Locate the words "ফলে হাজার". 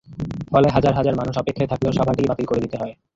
0.51-0.93